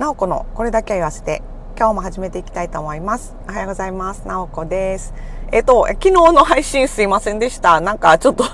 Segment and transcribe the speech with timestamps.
[0.00, 1.42] なおこのこれだけは言わせて、
[1.76, 3.36] 今日も始めていきたいと思います。
[3.46, 4.26] おはようございます。
[4.26, 5.12] なおこです。
[5.52, 7.82] えっと、昨日の配信すいませんでした。
[7.82, 8.44] なんかちょっと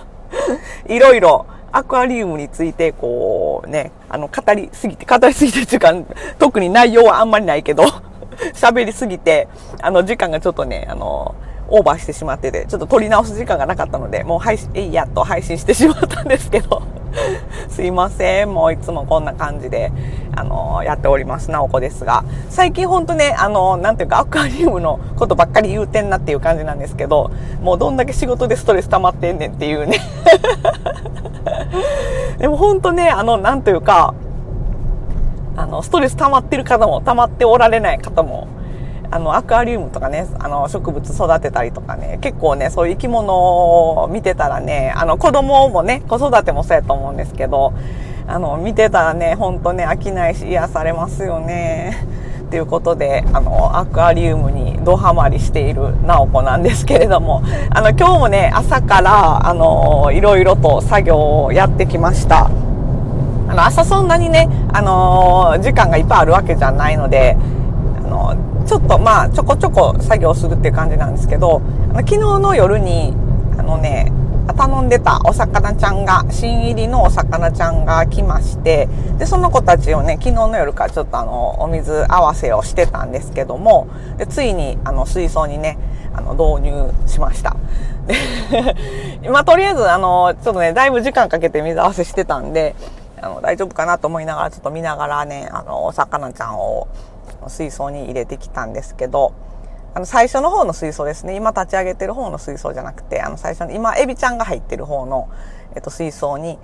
[0.92, 5.94] いろいろアクアリウムについてこうね、あの、語りすぎて、語りすぎてっていうか、
[6.40, 7.84] 特に内容はあんまりないけど、
[8.52, 9.46] 喋りすぎて、
[9.80, 11.36] あの、時間がちょっとね、あの、
[11.68, 16.82] オーバーしてしまってて、ちょっと撮り直す時間がなかったので、もう配信、えいやっと配信してしまったんですけど、
[17.68, 18.52] すいません。
[18.52, 19.92] もういつもこんな感じで、
[20.36, 27.30] あの、やっております、なおこですが、最近ほんとね、あの、なんていうか、アクアリウムのことばっかり言うてんなっていう感じなんですけど、
[27.62, 29.98] もうどんだけ仕事でストレス溜まってんねんっていうね。
[32.38, 34.14] でもほんとね、あの、なんというか、
[35.56, 38.46] あの、ストレス溜まってる方も、溜まっておられない方も、
[39.10, 47.72] あの、アクアリウムとかね、あの、植物育てたりとかね、結構ね、そういう生き物を見てたらね、あの、子供もね、子育てもそうやと思うんですけど、
[48.28, 52.06] あの、見てたらね、ほんとね、飽きないし癒されますよね。
[52.50, 62.46] ということで、あの、アクアリウムにドハマりしているナオコなんですけれども、あの、今日もね、朝から、あの、いろいろと作業をやってきました。
[62.46, 67.36] あの、朝そんなにね、あの、時間がいっぱいあるわけじゃないので、
[68.04, 68.36] あの、
[68.66, 73.14] ちょっとまあちょこちょこ作業するっていう感じなんですけどあの昨日の夜に
[73.56, 74.12] あのね
[74.54, 85.78] 頼んでたお魚ちゃんが新入りのお魚ちゃんが来ましてでその子たちをね昨日の夜からちょっとあのお水合わせをしてたんですけどもでついにあの水槽にね
[86.14, 87.56] あの導入しました。
[88.06, 92.74] で まあとりあえずあのちょっとねだいぶ時間かけて水合わせしてたんで
[93.20, 96.88] あの大丈夫かなと思いながらちょっと見ながらねあのお魚ちゃんを
[97.48, 99.32] 水槽に入れてきたんですけど、
[99.96, 101.36] あの、最初の方の水槽ですね。
[101.36, 105.30] 今立ち上げてる方の水槽じゃなくて、あの、最初の、今、エビちゃんが入ってる方の、
[105.74, 106.58] えっと、水槽に、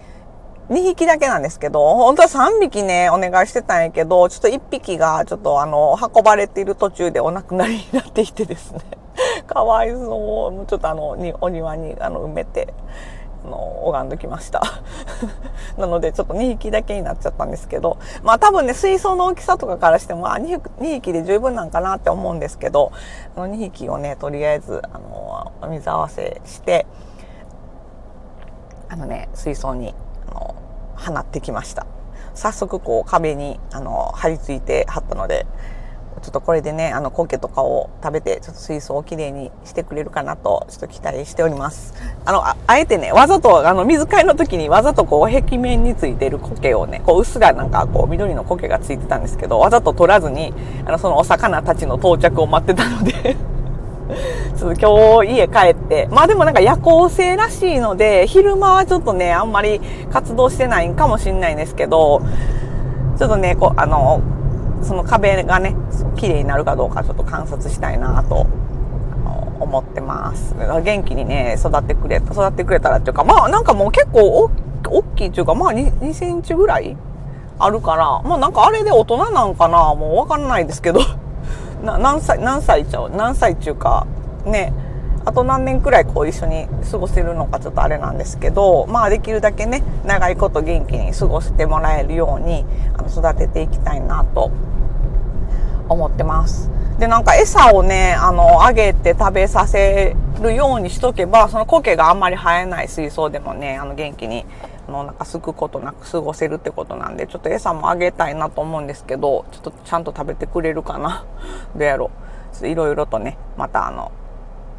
[0.69, 8.81] 2匹だけなんですけど、本当は3匹ね、お願いしてたんやけど、ちょっと1匹が、ちょっとあの、運ばれている途中でお亡くなりになっていてですね。
[9.49, 9.99] かわいそう。
[10.53, 12.75] もうちょっとあの、にお庭にあの埋めて、
[13.45, 14.63] あの、拝んどきました。
[15.77, 22.93] なので、ちょっと2匹だけになっちゃったんですけど、まあ多分ね、水槽の大きさとかからしても、あ 2, 匹で十分なんかなって思うんですけど、
[23.37, 26.87] あの2匹をね、とりあえず、あの、水合わせして、
[28.89, 29.95] あのね、水槽に、
[30.31, 30.55] あの、
[30.97, 31.87] 放ってきました。
[32.35, 35.47] 早速こう壁に、あの、張り付いてはったので、
[36.21, 41.95] ちょっとこれでね、あの、苔とかを食べて、ちょっと水槽をきれいにしてくれるかなと、ちょっと期待しております。
[42.25, 50.53] あの、あえてね、わざと、あの、水替えの時にわざとこう、壁面についてる苔をね、こう、うっすらなんかこう、緑の苔がついてたんですけど、わざと取らずに、
[50.85, 53.37] あの、そのお魚たちの到着を待ってたので
[54.57, 59.81] ちょっと今日家帰って、まあでもなんか夜行性らしいので、昼間はちょっとね、あんまり
[60.11, 62.23] 活動してないんかもしんないんですけど、
[63.19, 64.21] ちょっとね、こう、あの、
[64.83, 65.75] その壁がね、
[66.17, 68.47] 綺麗になるかどうかちょっと観察したいなと
[69.61, 70.55] 思ってます。
[70.57, 74.51] 元気にね、育ってくれ、育ってくれたらっていうか、まあなんかもう結構
[74.89, 76.97] 大きいっていうか、まあ 2, 2センチぐらい
[77.59, 81.01] あるから、まあなんかあれで大人なんかな、もうわかんないですけど、
[81.85, 83.11] な何歳、何歳ちゃう？
[83.11, 84.07] 何歳っていうか、
[84.45, 84.73] ね、
[85.25, 94.51] あと何年くらいこう一緒に過ごせるのかちょっとあれなんですけど、まあできるだけね、長いこと元気に過ごしてもらえるように、あの育てていきたいなと
[95.89, 96.71] 思ってます。
[96.99, 104.45] で、なんか餌をね、あの、あげて食べさせるようにしとけば、その苔があんまり生えない水槽でもね、あの、元気に、
[104.89, 111.25] あの、なんかすくことなく過ごせるってことなんで、ちょっと餌もあげたいなと思うんですけど、ちょっとちゃんと食べてくれるかな。
[111.75, 112.11] どうやろ
[112.63, 112.69] う。
[112.69, 114.13] いろいろとね、またあの、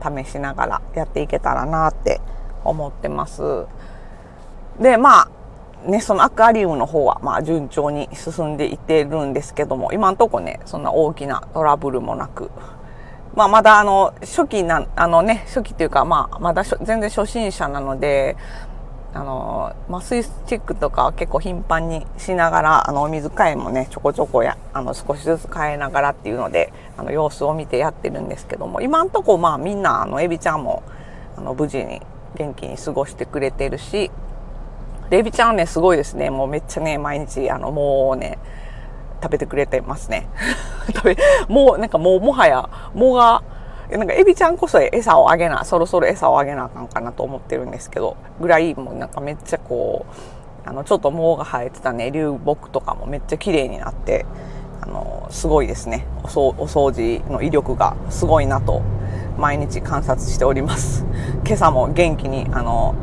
[0.01, 2.21] 試しながらやっていけたらなって
[2.63, 3.65] 思ってます。
[4.79, 5.29] で、まあ、
[5.89, 12.49] ね、そのアクアリウムの方は、まあ、順調に進んでいってるんですけども、今んとこね、そんな大きなトラブルもなく、
[13.35, 18.37] まあ、まだあの、初期な、あのね、初期というか、まあ、まだ全然初心者なので、
[19.13, 30.81] あの、まあ、スチックとか結構頻繁にしながら、あの、お水替えもね、ちょこちょこや、あの、少しずつ変えながらっていうので、あの、様子を見てやってるんですけども、今んとこ、まあ、みんな、あの、エビちゃんも、
[31.37, 32.01] あの、無事に
[32.35, 34.09] 元気に過ごしてくれてるし、
[35.11, 36.31] エビちゃんね、すごいですね。
[36.31, 38.39] もうめっちゃね、毎日、あの、もうね、
[39.21, 40.27] 食べてくれてますね。
[40.91, 41.17] 食べ、
[41.47, 43.43] もう、なんかもう、もはや、もが、
[43.91, 50.05] なんかエビちゃんこそ餌をあげな、そろそろ餌をあげなあかんかなと思ってるんですけど、ぐらい、もうなんかめっちゃこ
[50.65, 54.25] う、あの、ちょっと毛が生えてたね、流木とかもめっちゃ綺麗になって、
[54.81, 56.05] あの、すごいですね。
[56.23, 58.81] お掃除の威力がすごいなと、
[59.37, 61.05] 毎日観察しております。
[61.45, 62.95] 今朝も元気に、あの、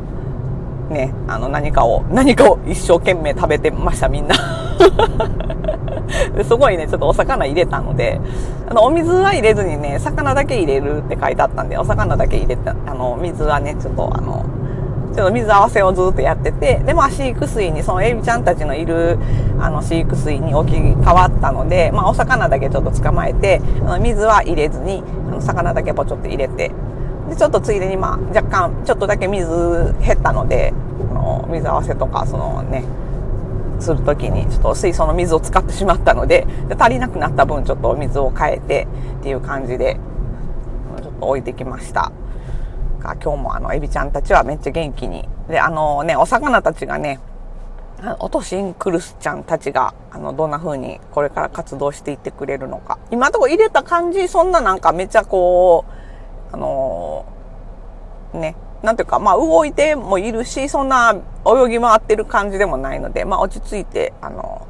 [0.91, 4.35] ね、あの何かを、何かを一生懸命食べてました、みんな。
[6.45, 8.21] すごいね、ちょっとお魚入れたので、
[8.71, 14.45] あの、お水は入れずにね、魚だけ入れるって書いてあったんで、お魚だけ入れた、あの、水はね、ちょっとあの、
[15.13, 19.19] ちょっと水合わせをずっとやってて、で、まあ飼育水に、そのエビちゃんたちのいる、
[19.59, 26.71] あの、飼育水に置き換わったので、まあお魚だけちょっと捕まえて、あの水は入れずに、あの魚だけポチョって入れて、
[27.29, 29.49] で、ちょっとついでにまあ若干、ちょっとだけ水
[30.01, 30.73] 減ったので、
[31.11, 32.85] あの、水合わせとか、そのね、
[33.81, 36.47] するときにちょっと水槽の水を使ってしまったので
[36.79, 38.89] 足りなくなった分ちょっとお水を変えて
[39.21, 39.99] っていう感じで
[41.03, 42.13] ちょっと置いてきました。
[43.03, 45.29] 今日もあのエビちゃんたちはめっちゃ元気に。
[45.49, 47.19] であのねお魚たちがね
[48.19, 52.99] オトシンクルスちゃんたちがあのどんな風にこれから活動していってくれるのか。
[53.11, 55.85] 今のとこ入れた感じそんななんかめっちゃこ
[56.53, 57.25] うあの
[58.35, 61.15] ねなんていうか、まあ動いてもいるし、そんな
[61.47, 64.67] 泳ぎ回ってる感じでもないので、まあ落ち着いて、あの、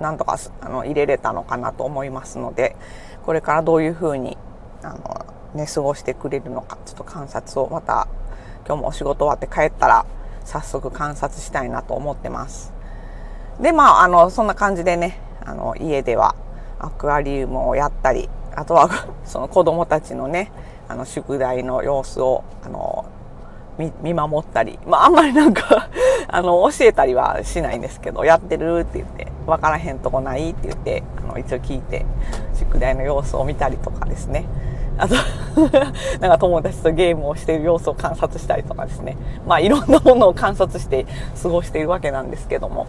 [0.00, 2.76] なんとかあの入れれたのかなと思いますので、
[3.24, 4.36] これからどういうふうに、
[4.82, 8.08] あの、ね、過ごしてくれるのか、ちょっと観察をまた、
[8.66, 10.06] 今日もお仕事終わって帰ったら、
[10.44, 12.72] 早速観察したいなと思ってます。
[13.60, 16.34] で、まあ、あの、そんな感じでね、あの、家では
[16.78, 18.88] アクアリウムをやったり、あとは、
[19.24, 20.50] その子供たちのね、
[20.88, 22.99] あの、宿題の様子を、あの、
[24.02, 25.88] 見守ったり、まあ、あんまりなんか
[26.28, 32.04] あの、教えたりはしないんですけど、やってるって言って、わからへんとこないって言って、あの、一応聞いて、
[32.54, 34.44] 宿題の様子を見たりとかですね。
[34.98, 35.14] あと
[36.20, 39.16] なんか友達とゲームをしている様子を観察したりとかですね。
[39.46, 41.06] まあ、いろんなものを観察して
[41.42, 42.86] 過ごしているわけなんですけども。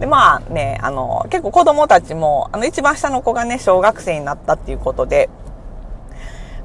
[0.00, 5.28] で、まあね、あの、結構子供たちも、あの、一番下の子がね、小学生になったっていうことで、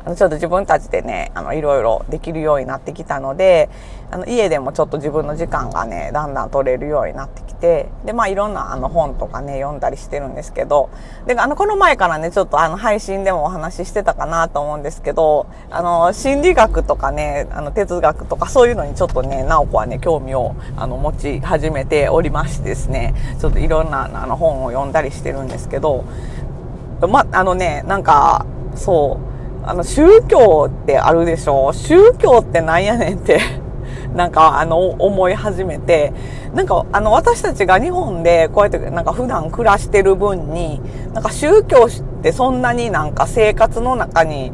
[0.06, 3.70] あのちょっと自分たちでね、あの、いろいろできるようになってきたので、
[4.12, 10.90] あの、家でもちょっと自分の時間がね、だんだん取れるようになってきて、で、まあ、いろんなあの本とかね、読んだりしてるんですけど、
[11.28, 26.06] で、あの、この前からね、ちょっとあの、配信でもお話ししてたかなと思うんですけど、あの、心理学とかね、あの、哲学とかそういうのにちょっとね、なおこはね、興味を、あの、持ち始めておりましてですね、ちょっといろんなあの本を読んだりしてるんですけど、
[27.08, 28.46] ま、あのね、なんか、
[28.76, 29.29] そう、
[29.70, 31.72] あの、宗教ってあるでしょ？
[31.74, 33.40] 宗教ってなんやねんって
[34.16, 36.12] なんか、あの、思い始めて、
[36.56, 40.82] なんか、あの、私たちが日本でこうやってなんか普段暮らしてる分に、
[41.14, 44.52] なんか宗教ってそんなになんか生活の中に、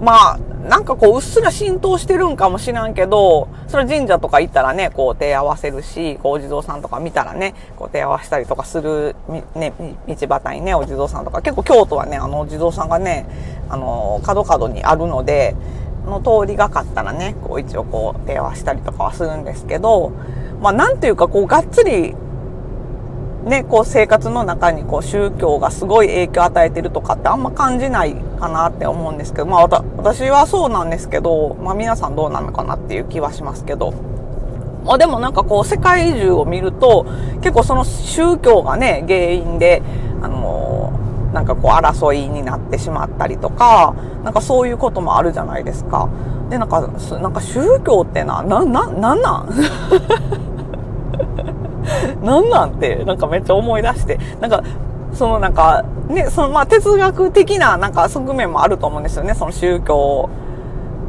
[0.00, 9.14] まあ、なんかこう、うっすら浸透してるんかもしらんけど、それ神社とか行ったらね、こう手合わせるし、こうお地蔵さんとか見たらね、こう手合わせたりとかする、
[9.54, 9.72] ね、
[10.08, 13.26] 道端にね、お地蔵さんとか、結構京都はね、あのお地蔵さんがね、
[13.68, 15.54] あの、角角にあるので、
[16.06, 20.12] の通りがかったらね、こう一応こう手合わせたりとかはするんですけど、
[20.60, 22.14] まあなんていうかこうがっつり
[23.44, 29.66] ね、こう生活の中にこう宗教がすごい影響を与えてるとかってあんま感じないかなって思うんですけど、まあ
[29.96, 33.92] 私はそうなんですけど、まあ皆さんどうなのかなっていう気はしますけど。
[34.84, 37.06] まあでもなんかこう世界中を見ると
[37.40, 39.82] 結構その宗教がね、原因で、
[40.22, 46.08] あのー、なんかこう争いになってしまったりとか、なんかそういうこともあるじゃないですか。
[46.50, 46.88] で、なんか、
[47.20, 49.50] なんか宗教ってな、な、な、なんなん？
[52.22, 52.78] なんなん？
[52.78, 54.62] て、なんかめっちゃ思い出して、なんか、
[55.16, 60.28] そのなんか、ね、そのまあ哲学的ななんか側面もあると思うんですよね、その宗教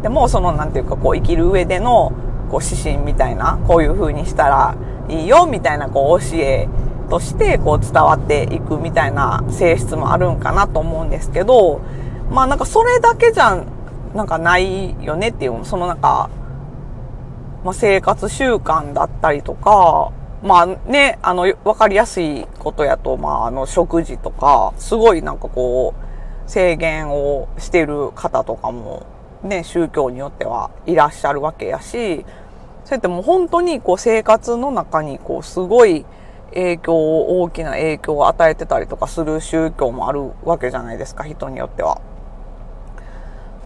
[0.02, 2.14] でも、そのなんていうかこう生きる上での
[2.50, 4.76] こう指針みたいな、こういう風にしたら
[5.10, 6.68] いいよみたいなこう教え
[7.10, 11.82] としてこう伝わっていくみたいな性質もあるんかなと思うんですけど、
[12.32, 13.64] まあなんかそれだけじゃ
[14.16, 16.30] なんかないよねっていう、そのなんか、
[17.64, 20.12] まあ生活習慣だったりとか、
[20.44, 29.06] まあね、あの、わかりやすいことやと、まあ、あの、食事とか、すごいなんかこう、制限をしてる方とかも、
[29.44, 32.26] ね、宗教によってはいらっしゃるわけやし、
[32.86, 36.06] そうやってもう本当にこう生活の中にこうすごい
[36.54, 42.00] 影響を、大きな影響を与えてたりとかする宗教もあるわけじゃないですか、人によっては。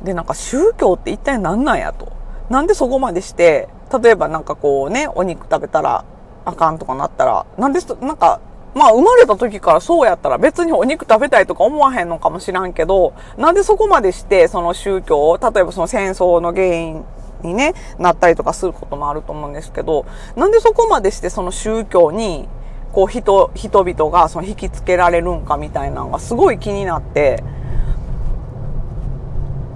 [0.03, 2.11] で、なんか宗教って一体何なんやと。
[2.49, 3.69] なんでそこまでして、
[4.01, 6.03] 例えばなんかこうね、お肉食べたら
[6.45, 8.39] あかんとかなったら、なんで、なんか、
[8.73, 17.05] まあ生まれた時からそうやったら別にお肉食べたいとか思わへんのかもしらんけど、なんでそこまでしてその宗教を、例えばその戦争の原因
[17.43, 20.05] にね、なったりとかすることもあると思うんですけど、
[20.35, 22.47] なんでそこまでしてその宗教に、
[22.93, 27.43] こう人、人々がその引きつけられるんかみたいなのがすごい気になって、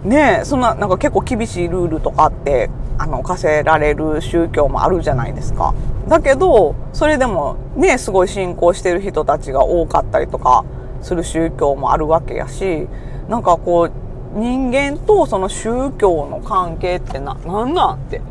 [0.04, 5.74] ねえ、そんな、なんか結構厳しいルールとかあって、あの、課せられる宗教もあるじゃないですか。
[6.08, 10.64] だけど、それでもね、すごい信仰してる人たちが多かったりとか
[11.02, 12.88] する宗教もあるわけやし
[13.28, 13.92] なんかこう
[14.40, 18.22] 人間とその宗教の関係ってな、なんなんって。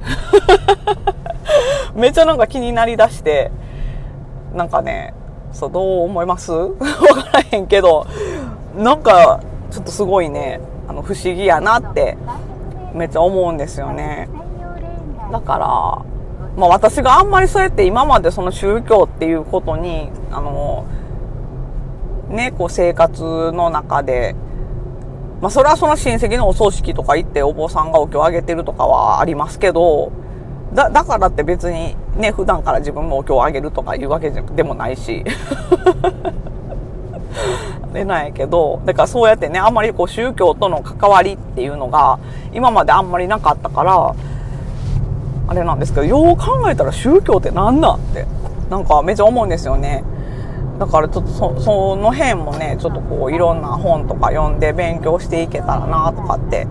[1.97, 3.51] めっちゃなんか気になりだして、
[4.55, 5.15] なんかね、
[5.53, 6.53] そう、どう思います？
[6.53, 6.79] わか
[7.33, 8.07] らへんけど、
[8.77, 9.41] なんか、
[9.71, 12.19] ちょっとすごいね、あの、不思議やなって、
[12.93, 14.29] めっちゃ思うんですよね。
[15.35, 15.67] だから、
[16.57, 20.87] まあ私があんまりそうやって今までその宗教っていうことに、あの、
[22.29, 24.35] ね、こう生活の中で
[25.41, 30.11] まあ、それはその親戚のお葬式とか行ってお坊さんがお経をあげてるとかはありますけど、
[30.73, 35.23] だ、だからって別にね、普段から自分もお経をあげるとかいうわけでもないし。
[37.93, 42.19] でないけど、だからそうやってね、あんまりこう宗教との関わりっていうのが
[42.53, 44.15] 今まであんまりなかったから、
[45.47, 48.27] あれなんですけど、よう考えたら宗教って何なんって、
[48.71, 50.05] なんかめっちゃ思うんですよね。
[50.79, 56.67] だからちょっとそその辺もねちょっとこういろんな本とか読んで勉強していけたらなとかって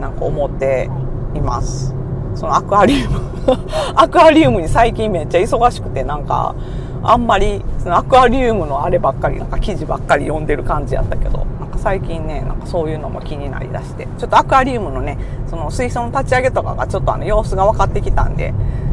[0.00, 0.88] なんか思って
[1.34, 1.94] います。
[2.34, 3.20] そのアクアリウム。
[3.94, 6.54] アクアリウムに最近めっちゃ忙しくてなんか
[7.02, 11.44] あんまりそのアクアリウムのあればっかりなんか記事ばっかり読んでる感じやったけど。
[11.84, 18.52] 最近ねなんかそういうのも気になりだしてちょっとアクアリウムのねその水槽の立ち上げとかがちょっとあの様子が分かってきたんで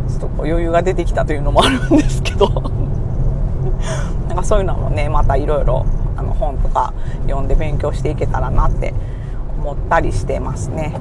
[0.09, 2.49] ちょっとこう余裕が出てきたというのもあるんですけど
[4.27, 5.85] なんかそういうのもねまたいろいろ
[6.41, 6.93] 本とか
[7.27, 8.93] 読んで勉強していけたらなって
[9.59, 10.99] 思ったりしてますね。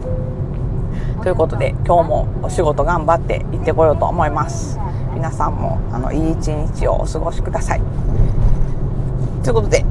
[1.22, 4.78] ということで今日もお仕事頑張って行ってこようと思います。
[5.14, 7.80] 皆さんもあのいい一日をお過ごしください。
[9.42, 9.84] ということで、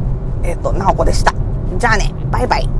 [0.44, 1.39] えっ、ー、と、なおこでした。
[1.78, 2.79] じゃあね、バイバイ。